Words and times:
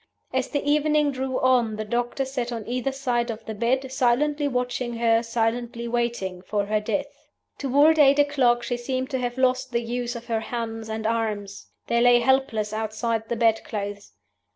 As 0.33 0.47
the 0.47 0.67
evening 0.67 1.11
drew 1.11 1.39
on 1.41 1.75
the 1.75 1.85
doctors 1.85 2.31
sat 2.31 2.51
on 2.51 2.67
either 2.67 2.91
side 2.91 3.29
of 3.29 3.45
the 3.45 3.53
bed, 3.53 3.91
silently 3.91 4.47
watching 4.47 4.95
her, 4.95 5.21
silently 5.21 5.87
waiting 5.87 6.41
for 6.41 6.65
her 6.65 6.79
death. 6.79 7.27
"Toward 7.59 7.99
eight 7.99 8.17
o'clock 8.17 8.63
she 8.63 8.77
seemed 8.77 9.11
to 9.11 9.19
have 9.19 9.37
lost 9.37 9.71
the 9.71 9.81
use 9.83 10.15
of 10.15 10.25
her 10.25 10.39
hands 10.39 10.89
and 10.89 11.05
arms: 11.05 11.67
they 11.85 12.01
lay 12.01 12.19
helpless 12.19 12.73
outside 12.73 13.29
the 13.29 13.35
bed 13.35 13.63
clothes. 13.63 14.13